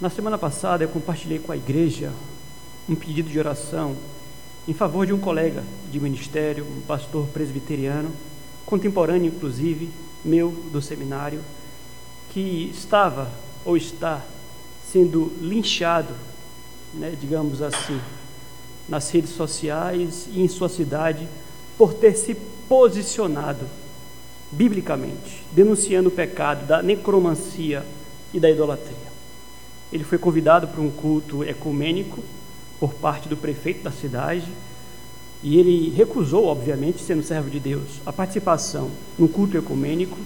[0.00, 2.12] Na semana passada eu compartilhei com a igreja
[2.88, 3.96] um pedido de oração
[4.66, 8.10] em favor de um colega de ministério, um pastor presbiteriano,
[8.66, 9.88] contemporâneo inclusive,
[10.24, 11.40] meu do seminário,
[12.32, 13.30] que estava
[13.64, 14.20] ou está
[14.90, 16.12] sendo linchado,
[16.92, 18.00] né, digamos assim,
[18.88, 21.28] nas redes sociais e em sua cidade
[21.78, 22.34] por ter se
[22.68, 23.64] posicionado
[24.50, 27.86] biblicamente, denunciando o pecado da necromancia
[28.32, 29.13] e da idolatria.
[29.92, 32.22] Ele foi convidado para um culto ecumênico
[32.80, 34.48] por parte do prefeito da cidade
[35.42, 40.16] e ele recusou, obviamente, sendo servo de Deus, a participação no culto ecumênico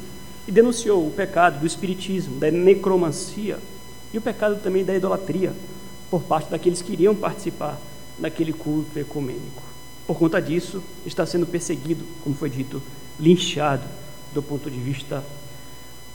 [0.46, 3.58] e denunciou o pecado do espiritismo, da necromancia
[4.12, 5.52] e o pecado também da idolatria
[6.10, 7.78] por parte daqueles que iriam participar
[8.18, 9.62] daquele culto ecumênico.
[10.06, 12.82] Por conta disso, está sendo perseguido, como foi dito,
[13.20, 13.84] linchado
[14.32, 15.22] do ponto de vista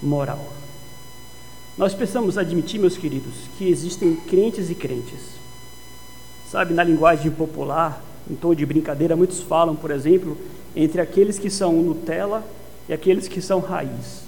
[0.01, 0.51] moral.
[1.77, 5.33] Nós precisamos admitir, meus queridos, que existem crentes e crentes.
[6.49, 10.37] Sabe, na linguagem popular, em tom de brincadeira, muitos falam, por exemplo,
[10.75, 12.43] entre aqueles que são Nutella
[12.87, 14.23] e aqueles que são raiz.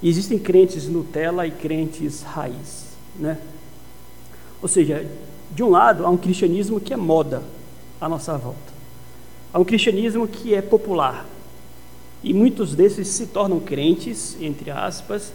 [0.00, 2.86] E existem crentes Nutella e crentes raiz,
[3.18, 3.38] né?
[4.62, 5.06] Ou seja,
[5.50, 7.42] de um lado há um cristianismo que é moda
[8.00, 8.72] à nossa volta.
[9.52, 11.26] Há um cristianismo que é popular.
[12.22, 15.32] E muitos desses se tornam crentes, entre aspas,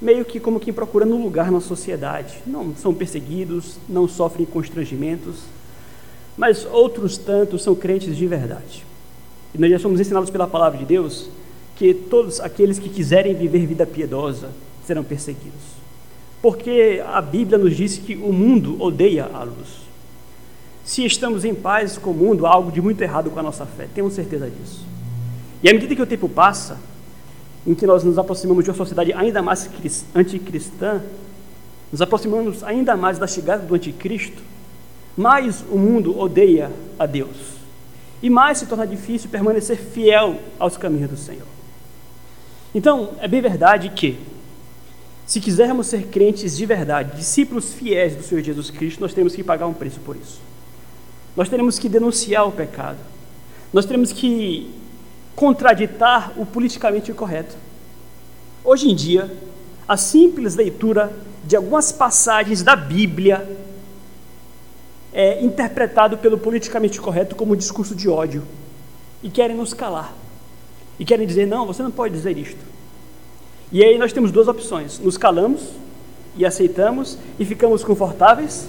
[0.00, 2.38] meio que como quem procura no lugar na sociedade.
[2.46, 5.42] Não são perseguidos, não sofrem constrangimentos,
[6.36, 8.84] mas outros tantos são crentes de verdade.
[9.54, 11.30] E nós já somos ensinados pela palavra de Deus
[11.76, 14.50] que todos aqueles que quiserem viver vida piedosa
[14.86, 15.78] serão perseguidos.
[16.40, 19.88] Porque a Bíblia nos diz que o mundo odeia a luz.
[20.84, 23.66] Se estamos em paz com o mundo, há algo de muito errado com a nossa
[23.66, 24.86] fé, tenham certeza disso.
[25.62, 26.78] E à medida que o tempo passa,
[27.66, 29.68] em que nós nos aproximamos de uma sociedade ainda mais
[30.14, 31.02] anticristã,
[31.90, 34.42] nos aproximamos ainda mais da chegada do anticristo,
[35.16, 37.58] mais o mundo odeia a Deus
[38.22, 41.46] e mais se torna difícil permanecer fiel aos caminhos do Senhor.
[42.74, 44.18] Então, é bem verdade que,
[45.26, 49.42] se quisermos ser crentes de verdade, discípulos fiéis do Senhor Jesus Cristo, nós temos que
[49.42, 50.40] pagar um preço por isso.
[51.36, 52.98] Nós teremos que denunciar o pecado.
[53.72, 54.70] Nós teremos que
[55.38, 57.54] contraditar o politicamente incorreto.
[58.64, 59.32] Hoje em dia,
[59.86, 61.12] a simples leitura
[61.44, 63.48] de algumas passagens da Bíblia
[65.12, 68.42] é interpretado pelo politicamente correto como um discurso de ódio
[69.22, 70.12] e querem nos calar
[70.98, 72.60] e querem dizer não, você não pode dizer isto.
[73.70, 75.68] E aí nós temos duas opções: nos calamos
[76.36, 78.66] e aceitamos e ficamos confortáveis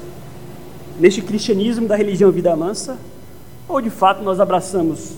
[1.00, 2.96] neste cristianismo da religião vida mansa,
[3.68, 5.18] ou de fato nós abraçamos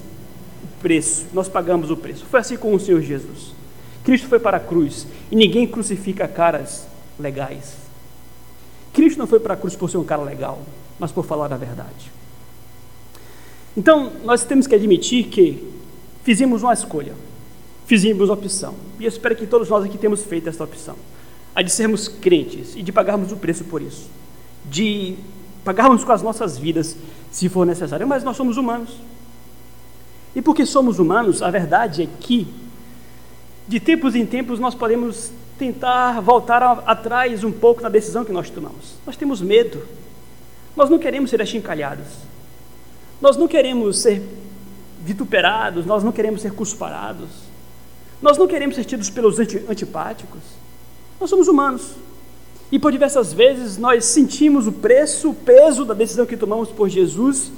[0.82, 2.26] preço, nós pagamos o preço.
[2.26, 3.54] Foi assim com o Senhor Jesus.
[4.04, 6.88] Cristo foi para a cruz e ninguém crucifica caras
[7.20, 7.76] legais.
[8.94, 10.60] Cristo não foi para a cruz por ser um cara legal,
[11.00, 12.12] mas por falar a verdade.
[13.76, 15.66] Então, nós temos que admitir que
[16.24, 17.14] fizemos uma escolha,
[17.86, 20.96] fizemos uma opção, e eu espero que todos nós aqui temos feito essa opção,
[21.56, 24.10] a de sermos crentes e de pagarmos o preço por isso,
[24.66, 25.16] de
[25.64, 26.98] pagarmos com as nossas vidas
[27.32, 28.90] se for necessário, mas nós somos humanos,
[30.36, 32.48] e porque somos humanos, a verdade é que,
[33.68, 38.32] de tempos em tempos, nós podemos tentar voltar a, atrás um pouco na decisão que
[38.32, 38.96] nós tomamos.
[39.06, 39.84] Nós temos medo.
[40.76, 42.08] Nós não queremos ser achincalhados.
[43.22, 44.24] Nós não queremos ser
[45.04, 47.30] vituperados, nós não queremos ser cusparados.
[48.22, 50.42] Nós não queremos ser tidos pelos anti, antipáticos.
[51.20, 51.92] Nós somos humanos.
[52.72, 56.88] E por diversas vezes nós sentimos o preço, o peso da decisão que tomamos por
[56.88, 57.52] Jesus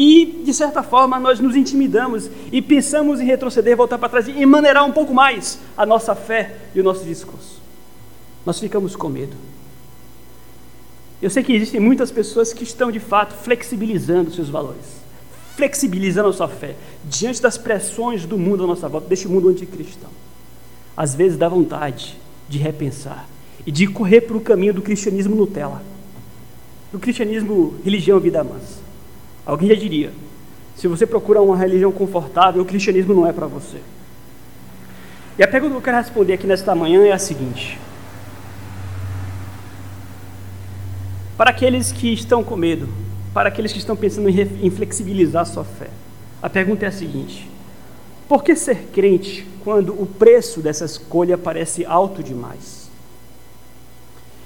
[0.00, 4.46] e, de certa forma, nós nos intimidamos e pensamos em retroceder, voltar para trás e
[4.46, 7.60] maneirar um pouco mais a nossa fé e o nosso discurso.
[8.46, 9.34] Nós ficamos com medo.
[11.20, 15.02] Eu sei que existem muitas pessoas que estão, de fato, flexibilizando seus valores,
[15.56, 20.10] flexibilizando a sua fé, diante das pressões do mundo à nossa volta, deste mundo anticristão.
[20.96, 22.16] Às vezes dá vontade
[22.48, 23.28] de repensar
[23.66, 25.82] e de correr para o caminho do cristianismo Nutella,
[26.92, 28.86] do cristianismo religião vida mansa
[29.48, 30.12] Alguém já diria:
[30.76, 33.78] se você procura uma religião confortável, o cristianismo não é para você.
[35.38, 37.80] E a pergunta que eu quero responder aqui nesta manhã é a seguinte:
[41.34, 42.90] Para aqueles que estão com medo,
[43.32, 45.88] para aqueles que estão pensando em flexibilizar sua fé,
[46.42, 47.48] a pergunta é a seguinte:
[48.28, 52.90] por que ser crente quando o preço dessa escolha parece alto demais?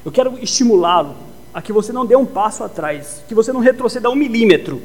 [0.05, 4.09] Eu quero estimulá-lo a que você não dê um passo atrás, que você não retroceda
[4.09, 4.81] um milímetro.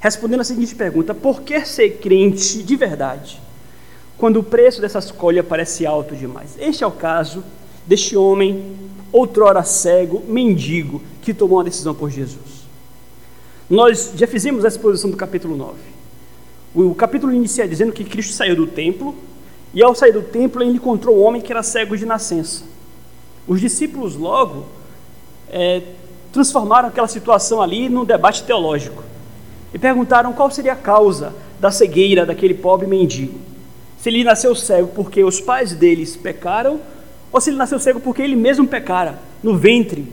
[0.00, 3.40] Respondendo a seguinte pergunta: por que ser crente de verdade
[4.18, 6.56] quando o preço dessa escolha parece alto demais?
[6.58, 7.42] Este é o caso
[7.86, 8.76] deste homem,
[9.10, 12.62] outrora cego, mendigo, que tomou uma decisão por Jesus.
[13.68, 15.74] Nós já fizemos a exposição do capítulo 9.
[16.74, 19.14] O capítulo inicia dizendo que Cristo saiu do templo,
[19.74, 22.64] e ao sair do templo ele encontrou um homem que era cego de nascença.
[23.46, 24.66] Os discípulos logo
[25.52, 25.82] é,
[26.32, 29.04] transformaram aquela situação ali num debate teológico
[29.72, 33.38] e perguntaram qual seria a causa da cegueira daquele pobre mendigo.
[33.98, 36.80] Se ele nasceu cego porque os pais deles pecaram,
[37.30, 40.12] ou se ele nasceu cego porque ele mesmo pecara no ventre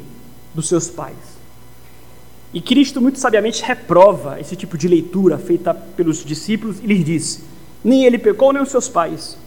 [0.53, 1.15] dos seus pais.
[2.53, 7.44] E Cristo muito sabiamente reprova esse tipo de leitura feita pelos discípulos e lhes disse:
[7.83, 9.38] Nem ele pecou, nem os seus pais,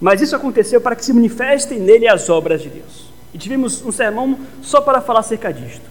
[0.00, 3.08] mas isso aconteceu para que se manifestem nele as obras de Deus.
[3.38, 5.84] E tivemos um sermão só para falar acerca disto.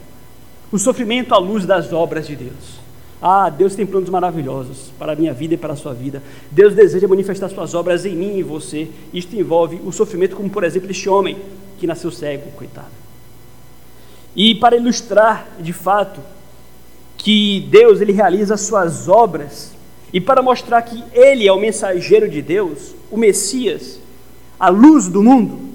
[0.69, 2.81] O sofrimento à luz das obras de Deus.
[3.21, 6.21] Ah, Deus tem planos maravilhosos para a minha vida e para a sua vida.
[6.51, 8.89] Deus deseja manifestar suas obras em mim e em você.
[9.13, 11.37] Isto envolve o sofrimento, como por exemplo este homem
[11.79, 12.91] que nasceu cego, coitado.
[14.35, 16.19] E para ilustrar de fato
[17.17, 19.71] que Deus ele realiza suas obras
[20.11, 24.01] e para mostrar que ele é o mensageiro de Deus, o Messias,
[24.59, 25.66] a luz do mundo,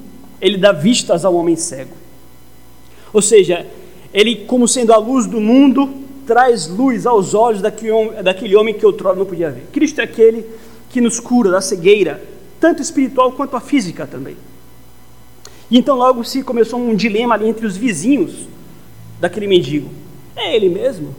[0.43, 1.97] ele dá vistas ao homem cego.
[3.13, 3.65] Ou seja,
[4.13, 5.89] ele como sendo a luz do mundo,
[6.27, 9.69] traz luz aos olhos daquele, homem que outrora não podia ver.
[9.73, 10.45] Cristo é aquele
[10.91, 12.21] que nos cura da cegueira,
[12.59, 14.37] tanto espiritual quanto a física também.
[15.71, 18.49] E então logo se começou um dilema ali entre os vizinhos
[19.21, 19.91] daquele mendigo.
[20.35, 21.15] É ele mesmo?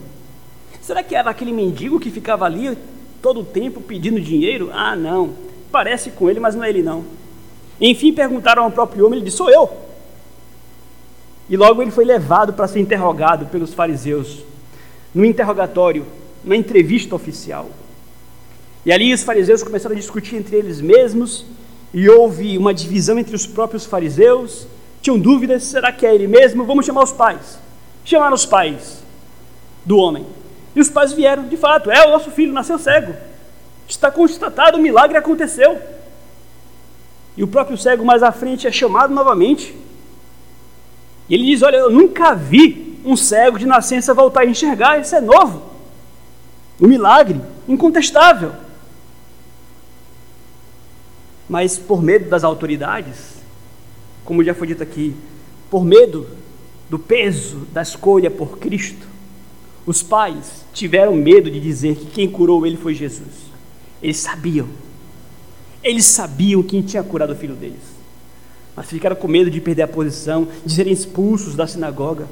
[0.82, 2.76] Será que era aquele mendigo que ficava ali
[3.22, 4.70] todo o tempo pedindo dinheiro?
[4.72, 5.30] Ah, não.
[5.72, 7.04] Parece com ele, mas não é ele não.
[7.80, 9.70] Enfim, perguntaram ao próprio homem, ele disse: Sou eu.
[11.48, 14.44] E logo ele foi levado para ser interrogado pelos fariseus
[15.14, 16.04] no interrogatório,
[16.42, 17.68] na entrevista oficial.
[18.84, 21.46] E ali os fariseus começaram a discutir entre eles mesmos,
[21.92, 24.66] e houve uma divisão entre os próprios fariseus.
[25.00, 26.64] Tinham dúvidas: será que é ele mesmo?
[26.64, 27.58] Vamos chamar os pais.
[28.04, 29.02] Chamaram os pais
[29.84, 30.26] do homem.
[30.74, 33.14] E os pais vieram, de fato, é o nosso filho, nasceu cego.
[33.88, 35.78] Está constatado, o milagre aconteceu.
[37.36, 39.74] E o próprio cego mais à frente é chamado novamente.
[41.28, 45.14] E ele diz: Olha, eu nunca vi um cego de nascença voltar a enxergar, isso
[45.14, 45.62] é novo.
[46.80, 48.52] Um milagre incontestável.
[51.48, 53.34] Mas por medo das autoridades,
[54.24, 55.14] como já foi dito aqui,
[55.70, 56.26] por medo
[56.88, 59.06] do peso da escolha por Cristo,
[59.86, 63.52] os pais tiveram medo de dizer que quem curou ele foi Jesus.
[64.02, 64.68] Eles sabiam.
[65.84, 67.82] Eles sabiam quem tinha curado o filho deles.
[68.74, 72.26] Mas ficaram com medo de perder a posição, de serem expulsos da sinagoga.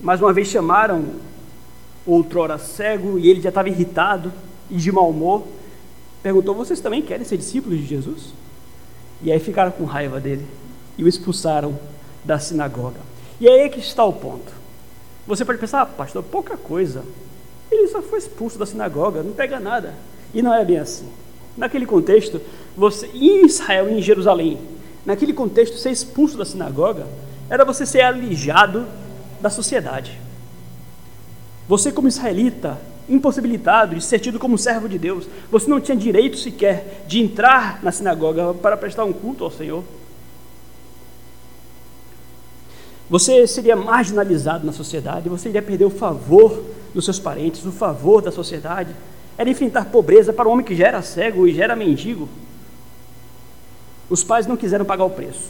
[0.00, 1.14] Mais uma vez chamaram
[2.04, 4.32] outrora cego e ele já estava irritado
[4.68, 5.44] e de mau humor.
[6.22, 8.34] Perguntou: Vocês também querem ser discípulos de Jesus?
[9.22, 10.46] E aí ficaram com raiva dele
[10.96, 11.78] e o expulsaram
[12.24, 13.00] da sinagoga.
[13.40, 14.52] E aí é que está o ponto.
[15.26, 17.04] Você pode pensar, ah, pastor, pouca coisa.
[17.70, 19.94] Ele só foi expulso da sinagoga, não pega nada.
[20.32, 21.08] E não é bem assim.
[21.56, 22.40] Naquele contexto,
[22.76, 24.58] você em Israel, em Jerusalém,
[25.04, 27.06] naquele contexto, ser expulso da sinagoga
[27.50, 28.86] era você ser alijado
[29.40, 30.18] da sociedade.
[31.68, 32.78] Você, como israelita,
[33.08, 37.82] impossibilitado de ser tido como servo de Deus, você não tinha direito sequer de entrar
[37.82, 39.82] na sinagoga para prestar um culto ao Senhor.
[43.08, 46.62] Você seria marginalizado na sociedade, você iria perder o favor
[46.94, 48.94] dos seus parentes, o favor da sociedade.
[49.38, 52.28] Era enfrentar pobreza para um homem que já era cego e já era mendigo.
[54.10, 55.48] Os pais não quiseram pagar o preço.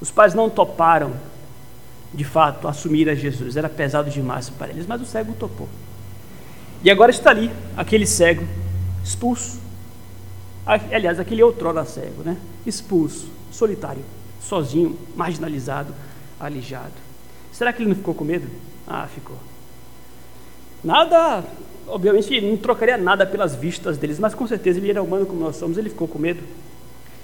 [0.00, 1.14] Os pais não toparam
[2.12, 3.56] de fato, assumir a Jesus.
[3.56, 5.68] Era pesado demais para eles, mas o cego topou.
[6.82, 8.46] E agora está ali, aquele cego,
[9.02, 9.58] expulso.
[10.64, 12.36] Aliás, aquele outrora cego, né?
[12.66, 14.04] Expulso, solitário,
[14.40, 15.94] sozinho, marginalizado,
[16.38, 16.92] alijado.
[17.50, 18.46] Será que ele não ficou com medo?
[18.86, 19.36] Ah, ficou.
[20.82, 21.44] Nada,
[21.86, 25.56] obviamente, não trocaria nada pelas vistas deles, mas com certeza ele era humano como nós
[25.56, 26.40] somos, ele ficou com medo.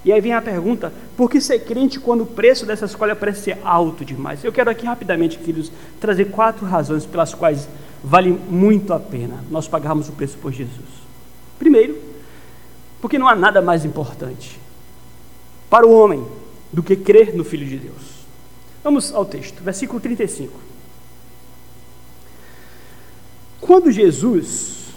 [0.03, 3.41] E aí vem a pergunta: por que ser crente quando o preço dessa escolha parece
[3.41, 4.43] ser alto demais?
[4.43, 7.67] Eu quero aqui rapidamente, queridos, trazer quatro razões pelas quais
[8.03, 11.05] vale muito a pena nós pagarmos o preço por Jesus.
[11.57, 11.97] Primeiro,
[13.01, 14.59] porque não há nada mais importante
[15.69, 16.23] para o homem
[16.71, 18.15] do que crer no Filho de Deus.
[18.83, 20.53] Vamos ao texto, versículo 35.
[23.65, 24.89] Quando Jesus,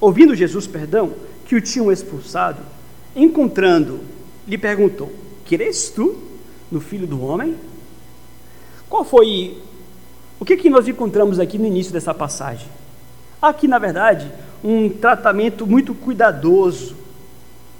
[0.00, 1.12] ouvindo Jesus, perdão,
[1.46, 2.60] que o tinham expulsado,
[3.14, 4.00] encontrando,
[4.48, 5.12] lhe perguntou:
[5.44, 6.16] Queres tu
[6.72, 7.54] no filho do homem?
[8.88, 9.58] Qual foi
[10.40, 12.66] o que, que nós encontramos aqui no início dessa passagem?
[13.40, 14.28] Aqui, na verdade,
[14.64, 16.96] um tratamento muito cuidadoso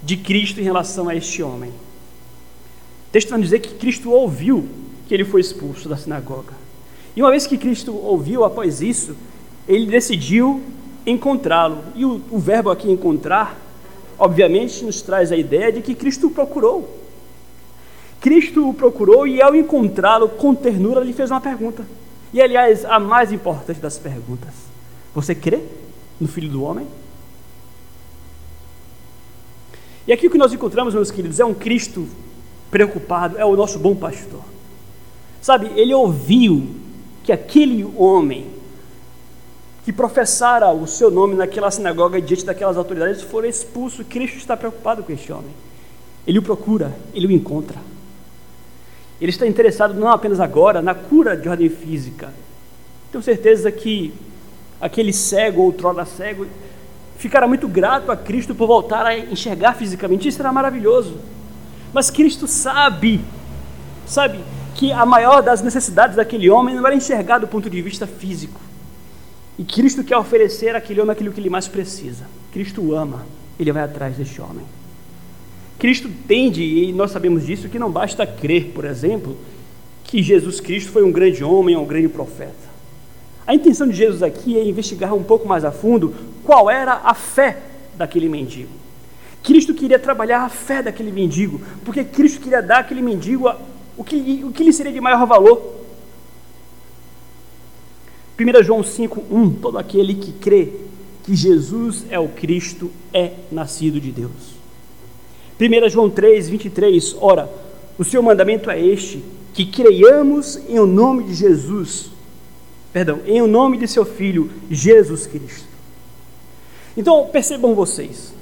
[0.00, 1.72] de Cristo em relação a este homem.
[3.10, 4.68] texto vai dizer que Cristo ouviu
[5.08, 6.52] que ele foi expulso da sinagoga.
[7.16, 9.16] E uma vez que Cristo ouviu após isso,
[9.68, 10.62] ele decidiu
[11.06, 11.78] encontrá-lo.
[11.94, 13.58] E o, o verbo aqui encontrar,
[14.18, 16.98] obviamente, nos traz a ideia de que Cristo o procurou.
[18.20, 21.86] Cristo o procurou e, ao encontrá-lo com ternura, lhe fez uma pergunta.
[22.32, 24.54] E, aliás, a mais importante das perguntas:
[25.14, 25.60] Você crê
[26.20, 26.86] no Filho do Homem?
[30.06, 32.06] E aqui o que nós encontramos, meus queridos, é um Cristo
[32.70, 34.42] preocupado, é o nosso bom pastor.
[35.40, 36.66] Sabe, ele ouviu
[37.24, 38.55] que aquele homem
[39.86, 44.04] que professara o seu nome naquela sinagoga diante daquelas autoridades for expulso.
[44.04, 45.52] Cristo está preocupado com este homem.
[46.26, 47.78] Ele o procura, ele o encontra.
[49.20, 52.34] Ele está interessado não apenas agora na cura de ordem física.
[53.12, 54.12] Tenho certeza que
[54.80, 56.48] aquele cego, outrora cego,
[57.16, 60.26] ficará muito grato a Cristo por voltar a enxergar fisicamente.
[60.26, 61.16] Isso será maravilhoso.
[61.92, 63.24] Mas Cristo sabe,
[64.04, 64.40] sabe,
[64.74, 68.65] que a maior das necessidades daquele homem não era enxergar do ponto de vista físico.
[69.58, 72.24] E Cristo quer oferecer àquele homem aquilo que ele mais precisa.
[72.52, 73.26] Cristo ama,
[73.58, 74.64] ele vai atrás deste homem.
[75.78, 79.36] Cristo entende, e nós sabemos disso, que não basta crer, por exemplo,
[80.04, 82.66] que Jesus Cristo foi um grande homem, um grande profeta.
[83.46, 87.14] A intenção de Jesus aqui é investigar um pouco mais a fundo qual era a
[87.14, 87.58] fé
[87.96, 88.70] daquele mendigo.
[89.42, 93.52] Cristo queria trabalhar a fé daquele mendigo, porque Cristo queria dar àquele mendigo
[93.96, 95.75] o que, o que lhe seria de maior valor.
[98.38, 100.72] 1 João 5,1: Todo aquele que crê
[101.24, 104.56] que Jesus é o Cristo é nascido de Deus.
[105.60, 107.50] 1 João 3, 23, ora,
[107.98, 109.24] o seu mandamento é este,
[109.54, 112.10] que creiamos em o nome de Jesus,
[112.92, 115.66] perdão, em o nome de seu Filho, Jesus Cristo.
[116.94, 118.34] Então, percebam vocês,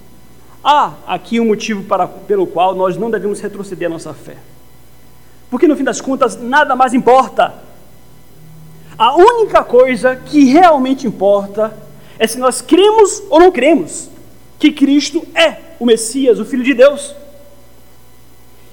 [0.63, 4.37] há aqui um motivo para, pelo qual nós não devemos retroceder a nossa fé.
[5.51, 7.55] Porque no fim das contas, nada mais importa.
[8.97, 11.77] A única coisa que realmente importa
[12.19, 14.09] é se nós cremos ou não cremos
[14.59, 17.15] que Cristo é o Messias, o Filho de Deus.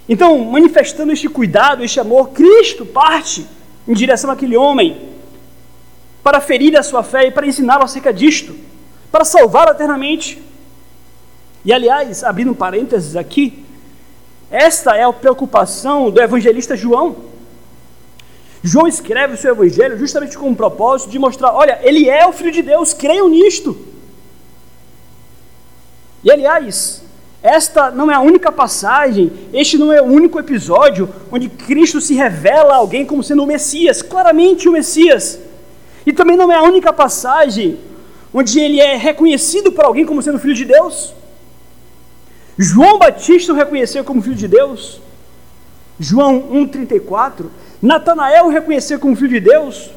[0.08, 3.48] Então, manifestando este cuidado, este amor, Cristo parte
[3.88, 5.10] em direção àquele homem
[6.24, 8.56] para ferir a sua fé e para ensiná-lo acerca disto,
[9.12, 10.40] para salvá-lo eternamente.
[11.66, 13.66] E aliás, abrindo um parênteses aqui,
[14.52, 17.31] esta é a preocupação do evangelista João.
[18.64, 22.34] João escreve o seu evangelho justamente com o propósito de mostrar: olha, ele é o
[22.34, 23.78] Filho de Deus, creiam nisto.
[26.24, 27.02] E aliás,
[27.42, 32.14] esta não é a única passagem, este não é o único episódio onde Cristo se
[32.14, 35.40] revela a alguém como sendo o Messias, claramente o Messias.
[36.06, 37.80] E também não é a única passagem
[38.32, 41.14] onde ele é reconhecido por alguém como sendo filho de Deus.
[42.58, 45.02] João Batista o reconheceu como filho de Deus.
[46.02, 47.46] João 1,34.
[47.82, 49.92] Natanael reconheceu como filho de Deus.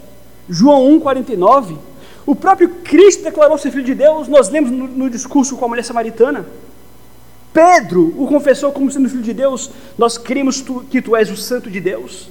[0.49, 1.79] João 1,49.
[2.27, 4.29] O próprio Cristo declarou ser filho de Deus.
[4.29, 6.47] Nós lemos no, no discurso com a mulher samaritana.
[7.53, 9.71] Pedro o confessou como sendo filho de Deus.
[9.97, 12.29] Nós cremos tu, que tu és o santo de Deus.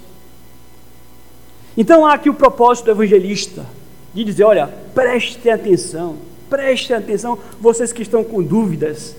[1.75, 3.65] Então há aqui o propósito do evangelista
[4.13, 9.15] de dizer: olha, prestem atenção, prestem atenção, vocês que estão com dúvidas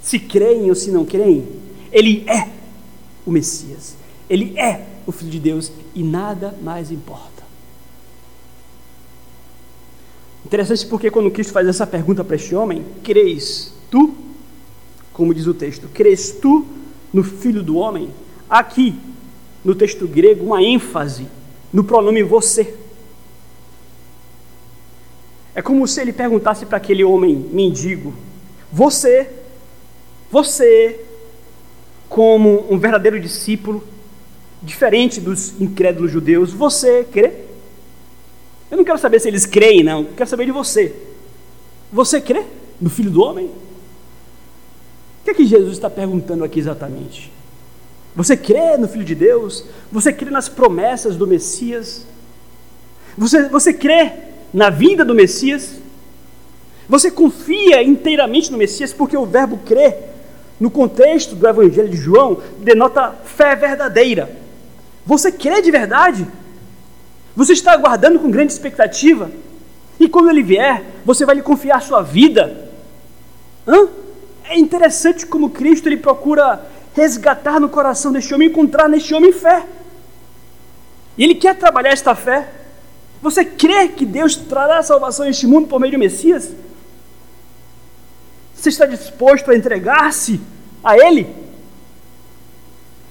[0.00, 1.46] se creem ou se não creem,
[1.92, 2.59] ele é
[3.30, 3.96] o Messias,
[4.28, 7.42] ele é o Filho de Deus e nada mais importa.
[10.44, 14.14] Interessante porque quando Cristo faz essa pergunta para este homem, crês tu,
[15.12, 16.66] como diz o texto, crês tu
[17.12, 18.10] no Filho do Homem?
[18.48, 18.98] Aqui,
[19.64, 21.26] no texto grego, uma ênfase
[21.72, 22.74] no pronome você.
[25.54, 28.14] É como se ele perguntasse para aquele homem mendigo:
[28.72, 29.40] Você
[30.30, 31.00] você,
[32.10, 33.84] como um verdadeiro discípulo,
[34.60, 37.32] diferente dos incrédulos judeus, você crê?
[38.68, 40.00] Eu não quero saber se eles creem, não.
[40.00, 40.92] Eu quero saber de você.
[41.92, 42.42] Você crê
[42.80, 43.46] no Filho do Homem?
[43.46, 47.32] O que é que Jesus está perguntando aqui exatamente?
[48.16, 49.64] Você crê no Filho de Deus?
[49.92, 52.04] Você crê nas promessas do Messias?
[53.16, 54.12] Você, você crê
[54.52, 55.76] na vinda do Messias?
[56.88, 60.09] Você confia inteiramente no Messias porque o verbo crer
[60.60, 64.30] no contexto do Evangelho de João, denota fé verdadeira.
[65.06, 66.26] Você crê de verdade?
[67.34, 69.30] Você está aguardando com grande expectativa?
[69.98, 72.68] E quando ele vier, você vai lhe confiar sua vida?
[73.66, 73.88] Hã?
[74.44, 79.64] É interessante como Cristo ele procura resgatar no coração deste homem, encontrar neste homem fé.
[81.16, 82.48] E ele quer trabalhar esta fé.
[83.22, 86.50] Você crê que Deus trará salvação a este mundo por meio do Messias?
[88.60, 90.38] Você está disposto a entregar-se
[90.84, 91.26] a Ele?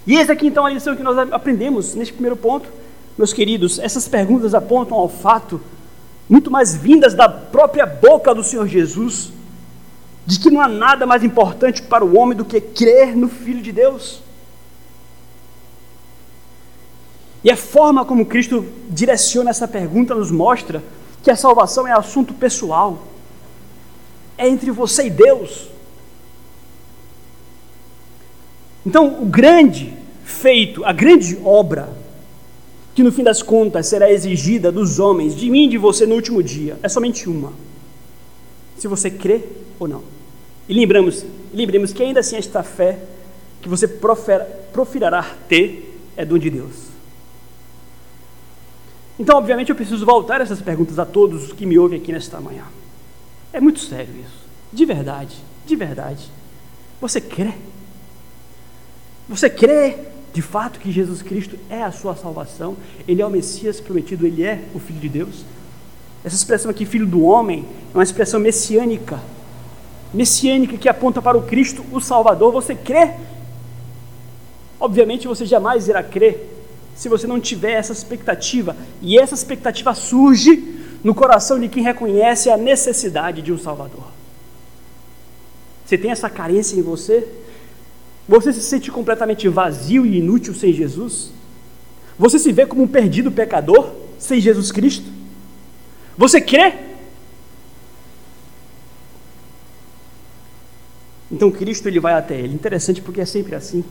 [0.05, 2.69] E eis aqui então a lição que nós aprendemos neste primeiro ponto,
[3.17, 3.79] meus queridos.
[3.79, 5.59] Essas perguntas apontam ao fato,
[6.29, 9.31] muito mais vindas da própria boca do Senhor Jesus,
[10.23, 13.63] de que não há nada mais importante para o homem do que crer no Filho
[13.63, 14.21] de Deus.
[17.43, 20.83] E a forma como Cristo direciona essa pergunta nos mostra
[21.23, 23.08] que a salvação é assunto pessoal,
[24.39, 25.67] é entre você e Deus.
[28.85, 29.93] Então, o grande
[30.23, 31.89] feito, a grande obra,
[32.95, 36.15] que no fim das contas será exigida dos homens, de mim e de você no
[36.15, 37.51] último dia, é somente uma:
[38.77, 39.43] se você crê
[39.77, 40.01] ou não.
[40.67, 42.97] E lembramos, lembremos que ainda assim esta fé
[43.61, 46.89] que você profirará ter é dom de Deus.
[49.19, 52.63] Então, obviamente, eu preciso voltar essas perguntas a todos que me ouvem aqui nesta manhã.
[53.51, 54.39] É muito sério isso.
[54.71, 56.29] De verdade, de verdade.
[57.01, 57.53] Você crê?
[59.27, 59.97] Você crê
[60.33, 62.77] de fato que Jesus Cristo é a sua salvação?
[63.07, 65.45] Ele é o Messias prometido, ele é o Filho de Deus?
[66.23, 69.19] Essa expressão aqui, filho do homem, é uma expressão messiânica.
[70.13, 72.51] Messiânica que aponta para o Cristo, o Salvador.
[72.51, 73.13] Você crê?
[74.79, 76.57] Obviamente você jamais irá crer
[76.95, 78.75] se você não tiver essa expectativa.
[79.01, 80.68] E essa expectativa surge
[81.03, 84.05] no coração de quem reconhece a necessidade de um Salvador.
[85.85, 87.27] Você tem essa carência em você?
[88.27, 91.31] Você se sente completamente vazio e inútil sem Jesus?
[92.17, 95.09] Você se vê como um perdido pecador sem Jesus Cristo?
[96.17, 96.73] Você crê?
[101.31, 102.53] Então Cristo ele vai até ele.
[102.53, 103.83] Interessante porque é sempre assim.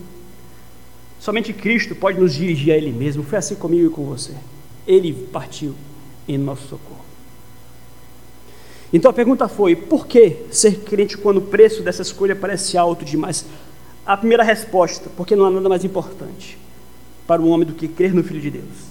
[1.21, 3.23] Somente Cristo pode nos dirigir a Ele mesmo.
[3.23, 4.33] Foi assim comigo e com você.
[4.87, 5.75] Ele partiu
[6.27, 6.98] em nosso socorro.
[8.93, 13.05] Então a pergunta foi: por que ser crente quando o preço dessa escolha parece alto
[13.05, 13.45] demais?
[14.07, 16.59] A primeira resposta: porque não há nada mais importante
[17.27, 18.89] para o homem do que crer no Filho de Deus.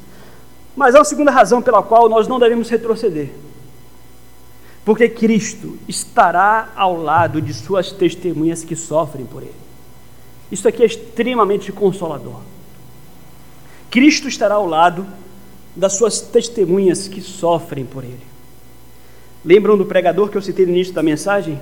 [0.76, 3.30] Mas há uma segunda razão pela qual nós não devemos retroceder.
[4.86, 9.68] Porque Cristo estará ao lado de suas testemunhas que sofrem por Ele.
[10.52, 12.40] Isso aqui é extremamente consolador.
[13.90, 15.06] Cristo estará ao lado
[15.76, 18.20] das suas testemunhas que sofrem por ele.
[19.46, 21.60] Lembram do pregador que eu citei no início da mensagem?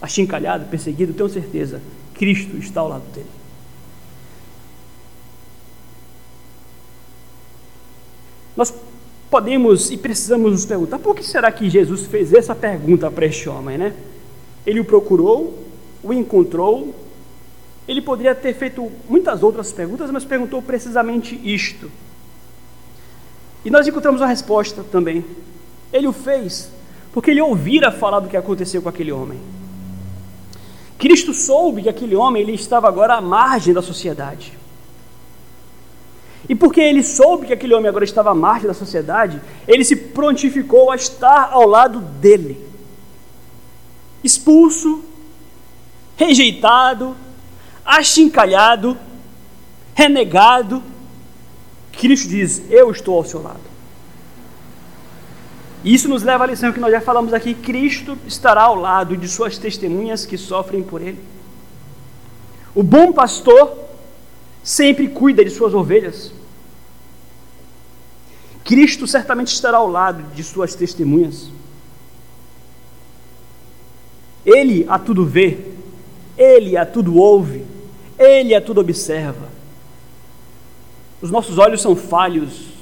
[0.00, 1.80] Achincalhado, perseguido, tenho certeza.
[2.14, 3.26] Cristo está ao lado dele.
[8.56, 8.72] Nós
[9.30, 13.48] podemos e precisamos nos perguntar por que será que Jesus fez essa pergunta para este
[13.48, 13.94] homem, né?
[14.64, 15.62] Ele o procurou,
[16.02, 16.94] o encontrou,
[17.86, 21.90] ele poderia ter feito muitas outras perguntas, mas perguntou precisamente isto.
[23.64, 25.24] E nós encontramos a resposta também.
[25.92, 26.70] Ele o fez
[27.16, 29.40] porque ele ouvira falar do que aconteceu com aquele homem.
[30.98, 34.52] Cristo soube que aquele homem ele estava agora à margem da sociedade.
[36.46, 39.96] E porque ele soube que aquele homem agora estava à margem da sociedade, ele se
[39.96, 42.62] prontificou a estar ao lado dele.
[44.22, 45.02] Expulso,
[46.18, 47.16] rejeitado,
[47.82, 48.94] achincalhado,
[49.94, 50.82] renegado,
[51.92, 53.65] Cristo diz: Eu estou ao seu lado.
[55.86, 59.28] Isso nos leva à lição que nós já falamos aqui: Cristo estará ao lado de
[59.28, 61.20] suas testemunhas que sofrem por ele.
[62.74, 63.72] O bom pastor
[64.64, 66.32] sempre cuida de suas ovelhas.
[68.64, 71.50] Cristo certamente estará ao lado de suas testemunhas.
[74.44, 75.56] Ele a tudo vê,
[76.36, 77.64] ele a tudo ouve,
[78.18, 79.48] ele a tudo observa.
[81.22, 82.75] Os nossos olhos são falhos,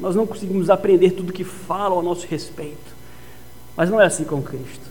[0.00, 2.96] nós não conseguimos aprender tudo que falam a nosso respeito.
[3.76, 4.88] Mas não é assim com Cristo.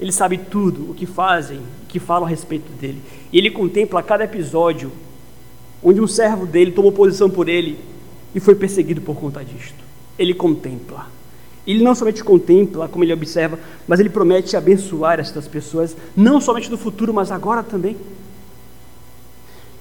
[0.00, 3.02] Ele sabe tudo o que fazem, o que falam a respeito dele.
[3.32, 4.92] E ele contempla cada episódio
[5.82, 7.78] onde um servo dele tomou posição por ele
[8.34, 9.84] e foi perseguido por conta disto.
[10.18, 11.06] Ele contempla.
[11.66, 16.70] Ele não somente contempla, como ele observa, mas ele promete abençoar estas pessoas, não somente
[16.70, 17.96] no futuro, mas agora também.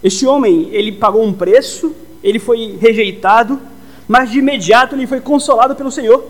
[0.03, 3.59] Este homem, ele pagou um preço, ele foi rejeitado,
[4.07, 6.23] mas de imediato ele foi consolado pelo Senhor.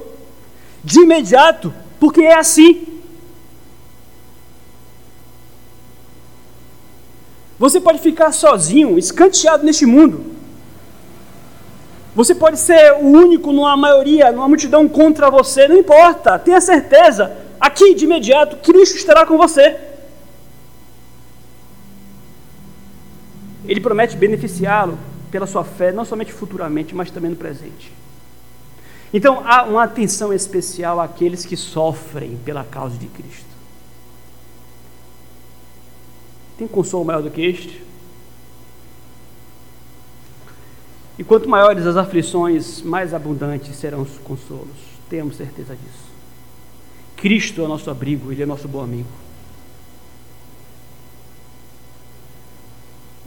[0.83, 3.01] De imediato, porque é assim.
[7.59, 10.37] Você pode ficar sozinho, escanteado neste mundo.
[12.15, 17.37] Você pode ser o único numa maioria, numa multidão contra você, não importa, tenha certeza,
[17.59, 19.79] aqui de imediato, Cristo estará com você.
[23.67, 24.97] Ele promete beneficiá-lo
[25.31, 27.91] pela sua fé, não somente futuramente, mas também no presente.
[29.13, 33.45] Então há uma atenção especial àqueles que sofrem pela causa de Cristo.
[36.57, 37.83] Tem consolo maior do que este?
[41.17, 44.77] E quanto maiores as aflições, mais abundantes serão os consolos.
[45.09, 46.07] Temos certeza disso.
[47.15, 49.26] Cristo é o nosso abrigo, Ele é nosso bom amigo.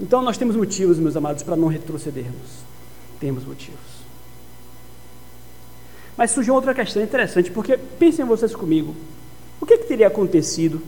[0.00, 2.64] Então nós temos motivos, meus amados, para não retrocedermos.
[3.20, 4.00] Temos motivos.
[6.16, 8.96] Mas surgiu outra questão interessante, porque pensem vocês comigo:
[9.60, 10.80] o que, que teria acontecido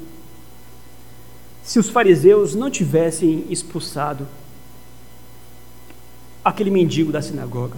[1.62, 4.26] se os fariseus não tivessem expulsado
[6.42, 7.76] aquele mendigo da sinagoga?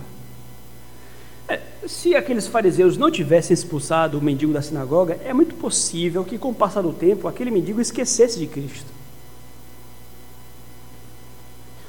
[1.48, 6.38] É, se aqueles fariseus não tivessem expulsado o mendigo da sinagoga, é muito possível que,
[6.38, 8.93] com o passar do tempo, aquele mendigo esquecesse de Cristo.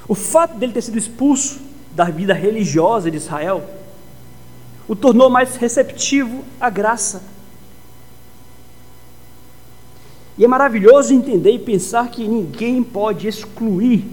[0.08, 1.60] O fato dele ter sido expulso
[1.92, 3.64] da vida religiosa de Israel
[4.88, 7.22] o tornou mais receptivo à graça.
[10.38, 14.04] E é maravilhoso entender e pensar que ninguém pode excluir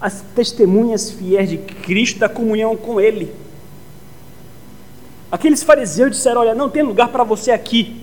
[0.00, 3.34] as testemunhas fiéis de Cristo da comunhão com Ele.
[5.30, 8.00] Aqueles fariseus disseram: Olha, não tem lugar para você aqui.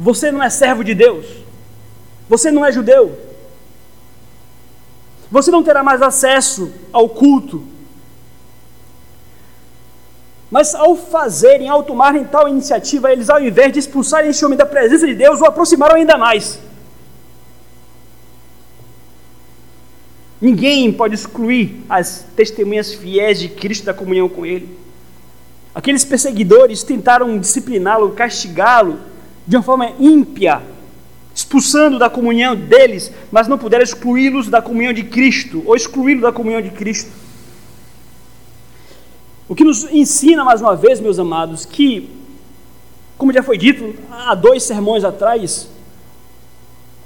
[0.00, 1.26] Você não é servo de Deus.
[2.28, 3.16] Você não é judeu.
[5.30, 7.64] Você não terá mais acesso ao culto.
[10.50, 14.64] Mas ao fazerem, ao tomarem tal iniciativa, eles, ao invés de expulsarem esse homem da
[14.64, 16.60] presença de Deus, o aproximaram ainda mais.
[20.40, 24.78] Ninguém pode excluir as testemunhas fiéis de Cristo da comunhão com Ele.
[25.74, 29.00] Aqueles perseguidores tentaram discipliná-lo, castigá-lo
[29.46, 30.62] de uma forma ímpia,
[31.34, 36.32] expulsando da comunhão deles, mas não puderam excluí-los da comunhão de Cristo, ou excluí-lo da
[36.32, 37.10] comunhão de Cristo.
[39.48, 42.08] O que nos ensina, mais uma vez, meus amados, que,
[43.18, 45.68] como já foi dito há dois sermões atrás,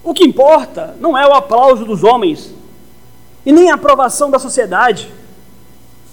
[0.04, 2.54] o que importa não é o aplauso dos homens,
[3.44, 5.10] e nem a aprovação da sociedade.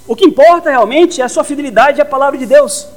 [0.08, 2.88] O que importa realmente é a sua fidelidade à palavra de Deus.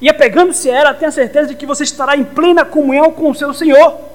[0.00, 3.34] E apegando-se a ela, tenha certeza de que você estará em plena comunhão com o
[3.34, 4.09] seu Senhor.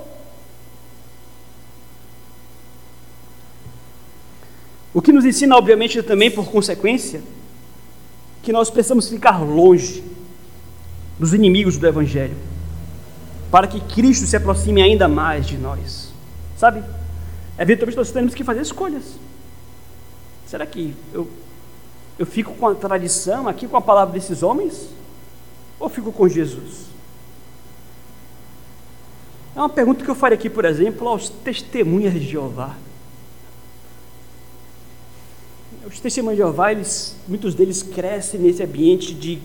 [4.96, 7.22] O que nos ensina, obviamente, também por consequência,
[8.42, 10.02] que nós precisamos ficar longe
[11.20, 12.38] dos inimigos do Evangelho,
[13.52, 16.14] para que Cristo se aproxime ainda mais de nós.
[16.56, 16.82] Sabe?
[17.60, 19.04] Eventualmente nós temos que fazer escolhas.
[20.48, 21.28] Será que eu,
[22.18, 24.88] eu fico com a tradição aqui, com a palavra desses homens?
[25.78, 26.86] Ou fico com Jesus?
[29.54, 32.78] É uma pergunta que eu faria aqui, por exemplo, aos testemunhas de Jeová.
[35.88, 39.38] Os testemunhos de Jeová, eles, muitos deles crescem nesse ambiente de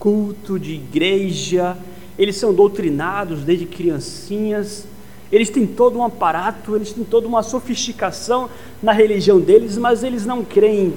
[0.00, 1.78] culto, de igreja,
[2.18, 4.84] eles são doutrinados desde criancinhas,
[5.30, 8.50] eles têm todo um aparato, eles têm toda uma sofisticação
[8.82, 10.92] na religião deles, mas eles não creem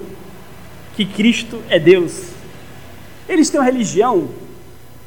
[0.95, 2.23] que Cristo é Deus.
[3.27, 4.27] Eles têm uma religião,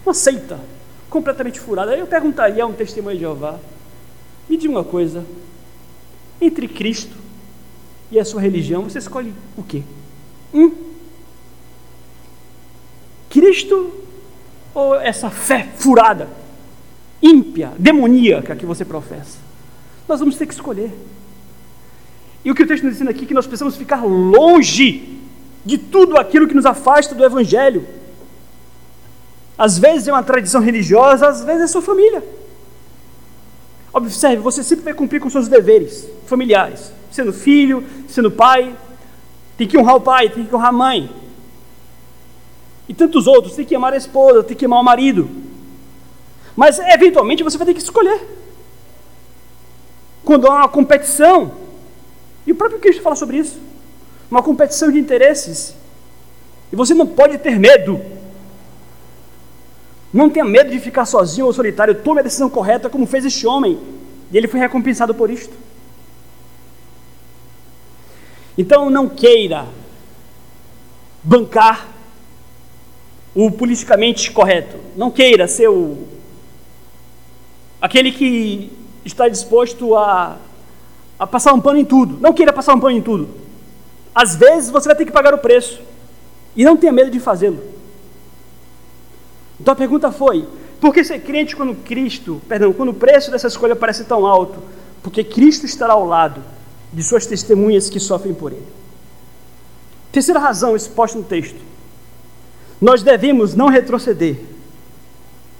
[0.06, 0.60] uma seita,
[1.10, 1.96] completamente furada.
[1.96, 3.58] Eu perguntaria a um testemunho de Jeová:
[4.48, 5.24] me diga uma coisa,
[6.40, 7.21] entre Cristo
[8.12, 9.82] e a sua religião, você escolhe o quê?
[10.54, 10.70] Hum?
[13.28, 13.90] Cristo
[14.72, 16.42] ou essa fé furada?
[17.22, 19.38] ímpia, demoníaca que você professa.
[20.08, 20.92] Nós vamos ter que escolher.
[22.44, 25.20] E o que o texto nos ensina aqui é que nós precisamos ficar longe
[25.64, 27.86] de tudo aquilo que nos afasta do Evangelho.
[29.56, 32.24] Às vezes é uma tradição religiosa, às vezes é sua família.
[33.92, 38.74] Observe, você sempre vai cumprir com seus deveres familiares, sendo filho, sendo pai,
[39.56, 41.10] tem que honrar o pai, tem que honrar a mãe.
[42.88, 45.28] E tantos outros, tem que amar a esposa, tem que amar o marido.
[46.56, 48.20] Mas eventualmente você vai ter que escolher.
[50.24, 51.52] Quando há uma competição,
[52.46, 53.58] e o próprio Cristo fala sobre isso,
[54.30, 55.74] uma competição de interesses.
[56.72, 58.00] E você não pode ter medo.
[60.12, 61.94] Não tenha medo de ficar sozinho ou solitário.
[61.94, 63.78] Tome a decisão correta, como fez este homem.
[64.30, 65.54] E ele foi recompensado por isto.
[68.56, 69.66] Então não queira
[71.22, 71.88] bancar
[73.34, 74.76] o politicamente correto.
[74.96, 76.06] Não queira ser o
[77.80, 78.70] aquele que
[79.04, 80.36] está disposto a,
[81.18, 82.18] a passar um pano em tudo.
[82.20, 83.28] Não queira passar um pano em tudo.
[84.14, 85.80] Às vezes você vai ter que pagar o preço.
[86.54, 87.71] E não tenha medo de fazê-lo.
[89.62, 90.46] Então a pergunta foi:
[90.80, 94.60] por que ser crente quando Cristo, perdão, quando o preço dessa escolha parece tão alto?
[95.02, 96.42] Porque Cristo estará ao lado
[96.92, 98.66] de suas testemunhas que sofrem por ele.
[100.10, 101.58] Terceira razão exposta no texto:
[102.80, 104.52] nós devemos não retroceder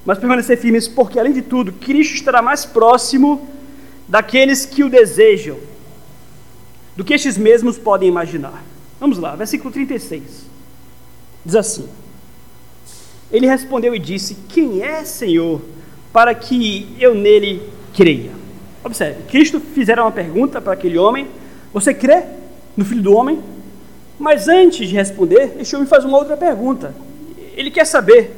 [0.05, 3.49] mas permanecer firmes, porque além de tudo, Cristo estará mais próximo
[4.09, 5.59] daqueles que o desejam
[6.97, 8.62] do que estes mesmos podem imaginar.
[8.99, 10.23] Vamos lá, versículo 36.
[11.45, 11.88] Diz assim:
[13.33, 15.61] Ele respondeu e disse: Quem é, Senhor,
[16.12, 17.62] para que eu nele
[17.95, 18.31] creia?
[18.85, 21.27] Observe, Cristo fizeram uma pergunta para aquele homem:
[21.73, 22.25] Você crê
[22.77, 23.40] no Filho do Homem?
[24.18, 26.95] Mas antes de responder, este homem faz uma outra pergunta.
[27.57, 28.31] Ele quer saber: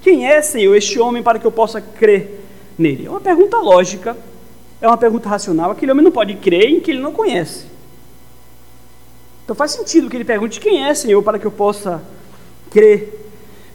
[0.00, 2.40] Quem é, Senhor, este homem para que eu possa crer
[2.78, 3.06] nele?
[3.06, 4.16] É uma pergunta lógica,
[4.80, 5.72] é uma pergunta racional.
[5.72, 7.66] Aquele homem não pode crer em que ele não conhece.
[9.44, 12.02] Então faz sentido que ele pergunte: Quem é, Senhor, para que eu possa
[12.70, 13.26] crer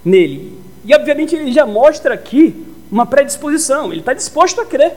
[0.04, 0.63] nele.
[0.86, 4.94] E obviamente ele já mostra aqui uma predisposição, ele está disposto a crer,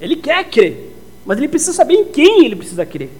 [0.00, 3.10] ele quer crer, mas ele precisa saber em quem ele precisa crer.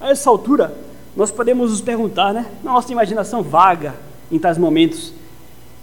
[0.00, 0.74] A essa altura,
[1.16, 3.94] nós podemos nos perguntar, né, na nossa imaginação vaga
[4.30, 5.12] em tais momentos,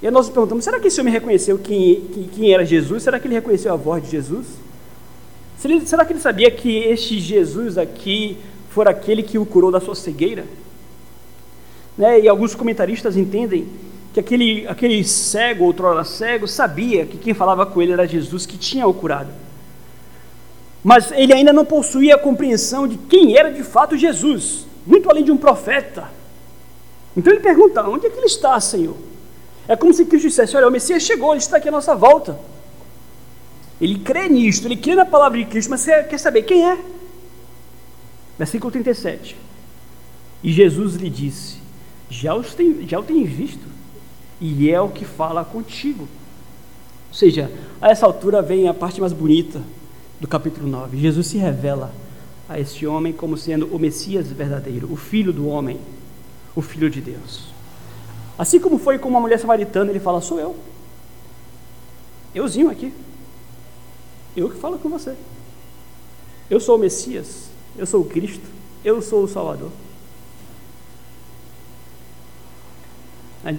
[0.02, 3.04] e nós nos perguntamos: será que esse homem reconheceu quem, quem, quem era Jesus?
[3.04, 4.48] Será que ele reconheceu a voz de Jesus?
[5.86, 8.38] Será que ele sabia que este Jesus aqui
[8.72, 10.46] for aquele que o curou da sua cegueira?
[11.98, 12.22] Né?
[12.22, 13.68] E alguns comentaristas entendem
[14.14, 18.58] que aquele, aquele cego, outrora cego, sabia que quem falava com ele era Jesus que
[18.58, 19.30] tinha o curado.
[20.84, 25.24] Mas ele ainda não possuía a compreensão de quem era de fato Jesus, muito além
[25.24, 26.10] de um profeta.
[27.16, 28.98] Então ele pergunta: onde é que ele está, Senhor?
[29.68, 32.38] É como se Cristo dissesse: Olha, o Messias chegou, ele está aqui à nossa volta.
[33.80, 36.78] Ele crê nisto, ele crê na palavra de Cristo, mas quer saber quem é.
[38.38, 39.38] Versículo 37.
[40.44, 41.61] E Jesus lhe disse:
[42.12, 43.66] já, tem, já o tem visto,
[44.40, 46.04] e é o que fala contigo.
[47.08, 47.50] Ou seja,
[47.82, 49.62] a essa altura vem a parte mais bonita
[50.20, 50.98] do capítulo 9.
[50.98, 51.94] Jesus se revela
[52.50, 55.80] a este homem como sendo o Messias verdadeiro, o Filho do homem,
[56.54, 57.46] o Filho de Deus.
[58.38, 60.56] Assim como foi com uma mulher samaritana, ele fala: Sou eu.
[62.36, 62.94] Euzinho aqui.
[64.36, 65.16] Eu que falo com você.
[66.50, 67.50] Eu sou o Messias.
[67.78, 68.46] Eu sou o Cristo.
[68.84, 69.72] Eu sou o Salvador.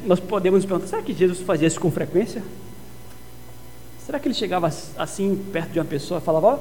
[0.04, 2.42] Nós podemos nos perguntar: será que Jesus fazia isso com frequência?
[4.04, 6.58] Será que ele chegava assim perto de uma pessoa e falava: Ó, oh,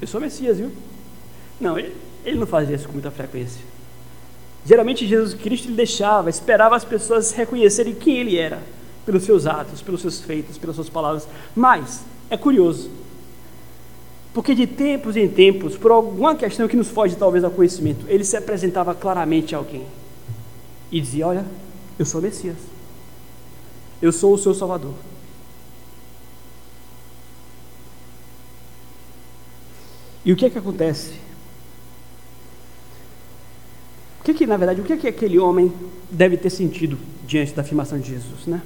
[0.00, 0.72] eu sou Messias, viu?
[1.60, 1.94] Não, ele,
[2.24, 3.60] ele não fazia isso com muita frequência.
[4.66, 8.62] Geralmente Jesus Cristo ele deixava, esperava as pessoas reconhecerem quem ele era,
[9.04, 11.28] pelos seus atos, pelos seus feitos, pelas suas palavras.
[11.54, 12.90] Mas é curioso,
[14.32, 18.24] porque de tempos em tempos, por alguma questão que nos foge talvez ao conhecimento, ele
[18.24, 19.84] se apresentava claramente a alguém
[20.90, 21.44] e dizia: Olha,
[21.98, 22.56] eu sou o Messias.
[24.00, 24.94] Eu sou o seu Salvador.
[30.24, 31.12] E o que é que acontece?
[34.20, 35.70] O que é que, na verdade, o que é que aquele homem
[36.10, 38.62] deve ter sentido diante da afirmação de Jesus, né?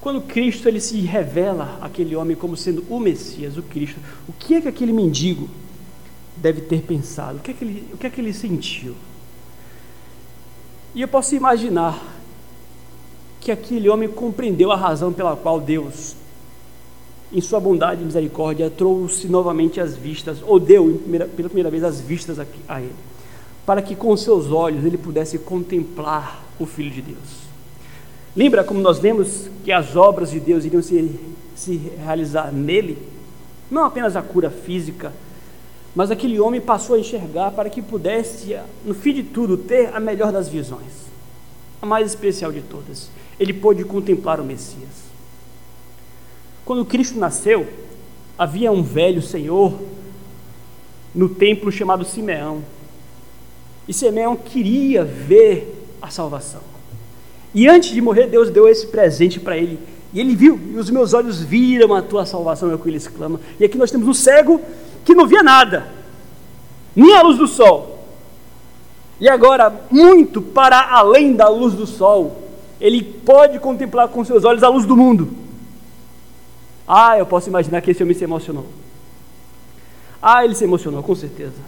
[0.00, 3.98] Quando Cristo ele se revela aquele homem como sendo o Messias, o Cristo,
[4.28, 5.50] o que é que aquele mendigo
[6.36, 7.38] deve ter pensado?
[7.38, 8.94] O que é que ele, o que é que ele sentiu?
[10.96, 12.02] E eu posso imaginar
[13.38, 16.16] que aquele homem compreendeu a razão pela qual Deus,
[17.30, 21.02] em sua bondade e misericórdia, trouxe novamente as vistas, ou deu
[21.36, 22.94] pela primeira vez as vistas a ele,
[23.66, 27.46] para que com seus olhos ele pudesse contemplar o Filho de Deus.
[28.34, 31.14] Lembra como nós vemos que as obras de Deus iriam se,
[31.54, 32.96] se realizar nele?
[33.70, 35.12] Não apenas a cura física,
[35.96, 38.54] mas aquele homem passou a enxergar para que pudesse,
[38.84, 40.92] no fim de tudo, ter a melhor das visões,
[41.80, 43.08] a mais especial de todas.
[43.40, 45.06] Ele pôde contemplar o Messias.
[46.66, 47.66] Quando Cristo nasceu,
[48.36, 49.72] havia um velho senhor
[51.14, 52.62] no templo chamado Simeão.
[53.88, 56.60] E Simeão queria ver a salvação.
[57.54, 59.78] E antes de morrer, Deus deu esse presente para ele.
[60.12, 62.98] E ele viu, e os meus olhos viram a tua salvação, é o que ele
[62.98, 63.40] exclama.
[63.58, 64.60] E aqui nós temos um cego
[65.06, 65.86] que não via nada,
[66.94, 68.04] nem a luz do sol.
[69.20, 72.42] E agora, muito para além da luz do sol,
[72.80, 75.32] ele pode contemplar com seus olhos a luz do mundo.
[76.86, 78.66] Ah, eu posso imaginar que esse homem se emocionou.
[80.20, 81.62] Ah, ele se emocionou, com certeza.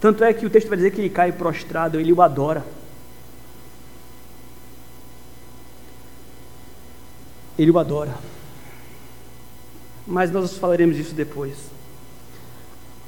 [0.00, 2.64] Tanto é que o texto vai dizer que ele cai prostrado, ele o adora.
[7.56, 8.14] Ele o adora
[10.06, 11.54] mas nós falaremos disso depois.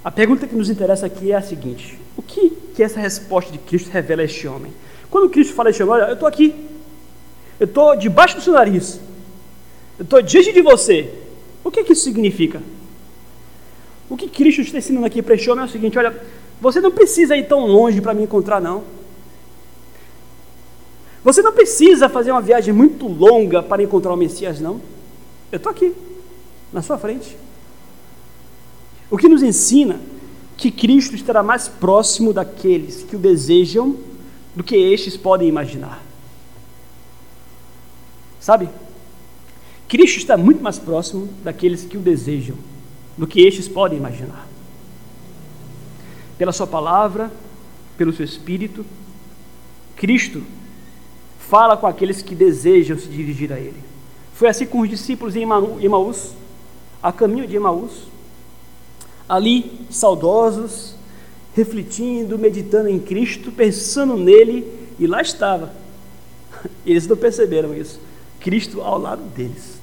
[0.02, 3.58] A pergunta que nos interessa aqui é a seguinte: o que, que essa resposta de
[3.58, 4.72] Cristo revela a este homem?
[5.10, 6.54] Quando Cristo fala a este homem, olha, eu estou aqui,
[7.58, 9.00] eu estou debaixo do seu nariz,
[9.98, 11.12] eu estou diante de você,
[11.64, 12.62] o que, que isso significa?
[14.08, 16.14] O que Cristo está ensinando aqui para este homem é o seguinte: olha,
[16.60, 18.84] você não precisa ir tão longe para me encontrar, não.
[21.24, 24.80] Você não precisa fazer uma viagem muito longa para encontrar o Messias, não.
[25.50, 25.92] Eu estou aqui
[26.72, 27.36] na sua frente.
[29.10, 30.00] O que nos ensina
[30.56, 33.96] que Cristo estará mais próximo daqueles que o desejam
[34.54, 36.02] do que estes podem imaginar.
[38.40, 38.68] Sabe?
[39.86, 42.56] Cristo está muito mais próximo daqueles que o desejam
[43.18, 44.46] do que estes podem imaginar.
[46.38, 47.30] Pela Sua palavra,
[47.96, 48.84] pelo Seu Espírito,
[49.94, 50.42] Cristo
[51.38, 53.82] fala com aqueles que desejam se dirigir a Ele.
[54.34, 56.34] Foi assim com os discípulos em Emaús,
[57.02, 57.92] a caminho de Emaús,
[59.28, 60.94] ali saudosos,
[61.54, 65.72] refletindo, meditando em Cristo, pensando nele, e lá estava.
[66.84, 68.00] Eles não perceberam isso.
[68.40, 69.76] Cristo ao lado deles.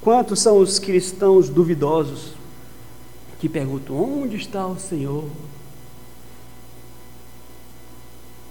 [0.00, 2.32] Quantos são os cristãos duvidosos
[3.38, 5.24] que perguntam: onde está o Senhor?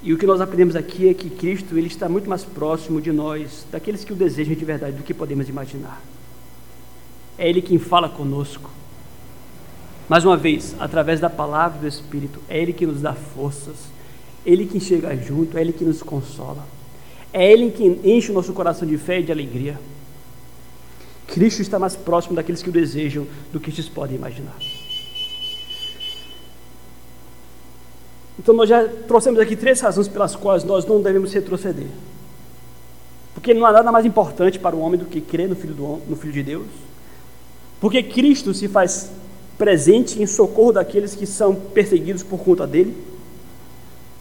[0.03, 3.11] E o que nós aprendemos aqui é que Cristo ele está muito mais próximo de
[3.11, 6.01] nós, daqueles que o desejam de verdade, do que podemos imaginar.
[7.37, 8.69] É Ele quem fala conosco.
[10.09, 13.75] Mais uma vez, através da palavra do Espírito, é Ele que nos dá forças,
[14.43, 16.65] Ele que chega junto, é Ele que nos consola,
[17.31, 19.79] é Ele que enche o nosso coração de fé e de alegria.
[21.27, 24.57] Cristo está mais próximo daqueles que o desejam do que vocês podem imaginar.
[28.39, 31.87] Então nós já trouxemos aqui três razões pelas quais nós não devemos retroceder.
[33.33, 36.01] Porque não há nada mais importante para o homem do que crer no Filho, do,
[36.07, 36.67] no Filho de Deus.
[37.79, 39.11] Porque Cristo se faz
[39.57, 42.95] presente em socorro daqueles que são perseguidos por conta dele.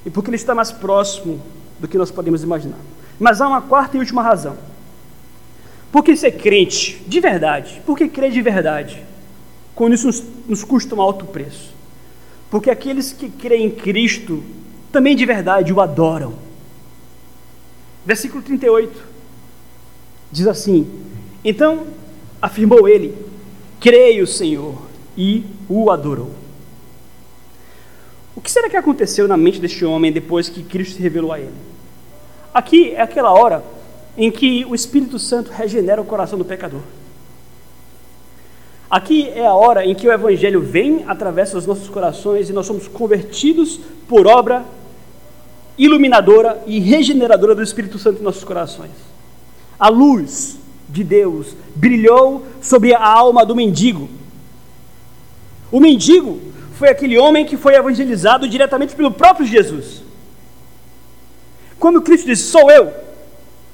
[0.05, 1.41] E porque ele está mais próximo
[1.79, 2.79] do que nós podemos imaginar.
[3.19, 4.57] Mas há uma quarta e última razão.
[5.93, 9.05] Porque ser crente de verdade, porque crer de verdade,
[9.75, 11.75] quando isso nos, nos custa um alto preço.
[12.51, 14.43] Porque aqueles que creem em Cristo
[14.91, 16.35] também de verdade o adoram.
[18.05, 19.01] Versículo 38
[20.33, 20.87] diz assim:
[21.45, 21.87] Então
[22.43, 23.15] afirmou ele:
[23.79, 24.75] Creio, Senhor,
[25.17, 26.31] e o adorou.
[28.35, 31.39] O que será que aconteceu na mente deste homem depois que Cristo se revelou a
[31.39, 31.55] ele?
[32.53, 33.63] Aqui é aquela hora
[34.17, 36.81] em que o Espírito Santo regenera o coração do pecador.
[38.91, 42.67] Aqui é a hora em que o Evangelho vem, atravessa os nossos corações e nós
[42.67, 44.65] somos convertidos por obra
[45.79, 48.91] iluminadora e regeneradora do Espírito Santo em nossos corações.
[49.79, 54.11] A luz de Deus brilhou sobre a alma do mendigo.
[55.71, 56.41] O mendigo
[56.75, 60.03] foi aquele homem que foi evangelizado diretamente pelo próprio Jesus.
[61.79, 62.93] Quando Cristo disse: Sou eu,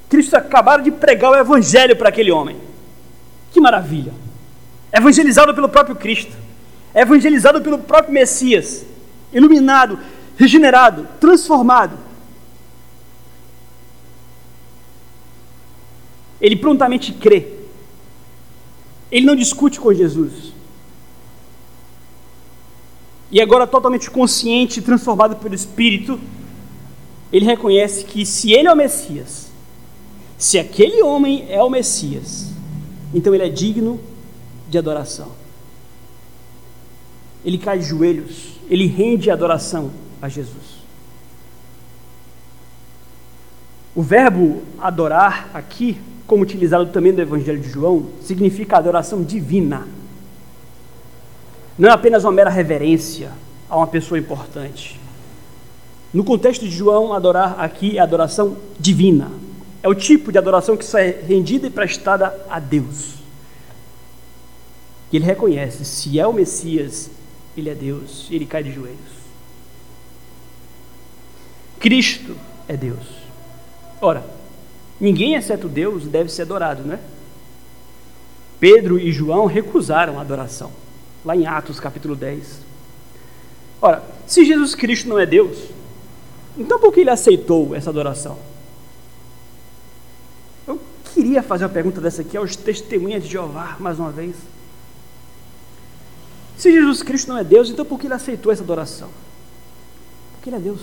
[0.07, 2.55] Cristo acabaram de pregar o Evangelho para aquele homem.
[3.51, 4.26] Que maravilha!
[4.91, 6.35] Evangelizado pelo próprio Cristo,
[6.93, 8.85] evangelizado pelo próprio Messias,
[9.31, 9.99] iluminado,
[10.37, 11.97] regenerado, transformado.
[16.39, 17.53] Ele prontamente crê.
[19.11, 20.53] Ele não discute com Jesus.
[23.31, 26.19] E agora, totalmente consciente e transformado pelo Espírito,
[27.31, 29.51] ele reconhece que se ele é o Messias,
[30.37, 32.51] se aquele homem é o Messias,
[33.13, 33.99] então ele é digno
[34.69, 35.31] de adoração.
[37.43, 40.77] Ele cai de joelhos, ele rende adoração a Jesus.
[43.95, 49.87] O verbo adorar aqui, como utilizado também no Evangelho de João, significa adoração divina.
[51.77, 53.31] Não é apenas uma mera reverência
[53.69, 54.99] a uma pessoa importante.
[56.13, 59.31] No contexto de João, adorar aqui é adoração divina.
[59.81, 63.16] É o tipo de adoração que só é rendida e prestada a Deus.
[65.11, 67.09] E ele reconhece: se é o Messias,
[67.55, 69.17] ele é Deus, e ele cai de joelhos.
[71.79, 72.35] Cristo
[72.67, 73.05] é Deus.
[74.01, 74.25] Ora,
[74.99, 76.99] ninguém exceto Deus deve ser adorado, não é?
[78.59, 80.71] Pedro e João recusaram a adoração,
[81.23, 82.61] lá em Atos capítulo 10.
[83.81, 85.57] Ora, se Jesus Cristo não é Deus,
[86.57, 88.39] então por que ele aceitou essa adoração?
[90.67, 90.81] Eu
[91.13, 94.35] queria fazer uma pergunta dessa aqui aos testemunhas de Jeová, mais uma vez.
[96.57, 99.09] Se Jesus Cristo não é Deus, então por que ele aceitou essa adoração?
[100.33, 100.81] Porque ele é Deus.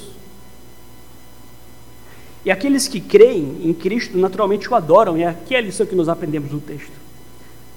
[2.45, 5.95] E aqueles que creem em Cristo naturalmente o adoram, e aqui é a lição que
[5.95, 6.93] nós aprendemos no texto.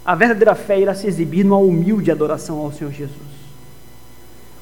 [0.06, 3.38] A verdadeira fé irá se exibir numa humilde adoração ao Senhor Jesus.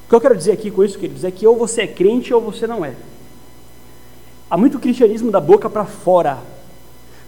[0.06, 2.32] O que eu quero dizer aqui com isso, queridos, é que ou você é crente
[2.32, 2.94] ou você não é.
[4.48, 6.38] Há muito cristianismo da boca para fora,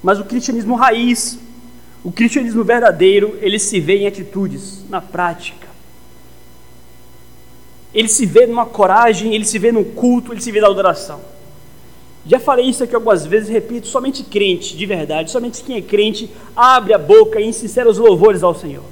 [0.02, 1.38] mas o cristianismo raiz,
[2.02, 5.67] o cristianismo verdadeiro, ele se vê em atitudes, na prática.
[7.92, 11.20] Ele se vê numa coragem, ele se vê no culto, ele se vê na adoração.
[12.26, 16.30] Já falei isso aqui algumas vezes, repito, somente crente, de verdade, somente quem é crente,
[16.54, 18.84] abre a boca e em sinceros louvores ao Senhor.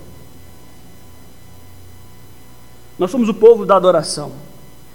[2.99, 4.33] Nós somos o povo da adoração.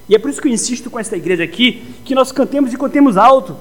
[0.09, 2.77] E é por isso que eu insisto com esta igreja aqui, que nós cantemos e
[2.77, 3.55] cantemos alto.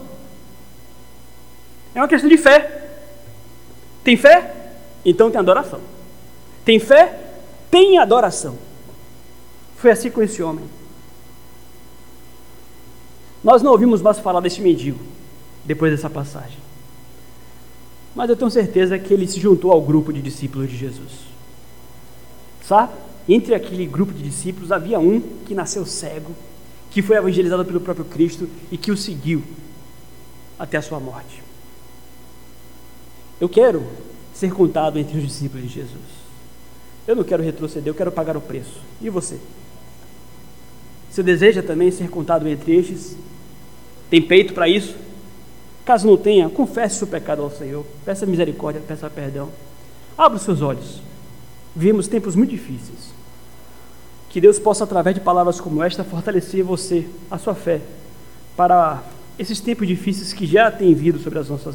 [1.94, 2.88] É uma questão de fé.
[4.02, 4.72] Tem fé?
[5.04, 5.80] Então tem adoração.
[6.64, 7.18] Tem fé?
[7.70, 8.56] Tem adoração.
[9.80, 10.64] Foi assim com esse homem.
[13.42, 15.00] Nós não ouvimos mais falar desse mendigo
[15.64, 16.58] depois dessa passagem.
[18.14, 21.12] Mas eu tenho certeza que ele se juntou ao grupo de discípulos de Jesus.
[22.62, 22.92] Sabe?
[23.26, 26.34] Entre aquele grupo de discípulos havia um que nasceu cego,
[26.90, 29.42] que foi evangelizado pelo próprio Cristo e que o seguiu
[30.58, 31.42] até a sua morte.
[33.40, 33.86] Eu quero
[34.34, 36.20] ser contado entre os discípulos de Jesus.
[37.06, 38.78] Eu não quero retroceder, eu quero pagar o preço.
[39.00, 39.40] E você?
[41.20, 43.14] Você deseja também ser contado entre estes?
[44.08, 44.96] Tem peito para isso?
[45.84, 47.84] Caso não tenha, confesse seu pecado ao Senhor.
[48.06, 49.50] Peça misericórdia, peça perdão.
[50.16, 51.02] Abra os seus olhos.
[51.76, 53.12] Vivemos tempos muito difíceis.
[54.30, 57.82] Que Deus possa, através de palavras como esta, fortalecer você, a sua fé,
[58.56, 59.02] para
[59.38, 61.66] esses tempos difíceis que já têm vindo sobre as nossas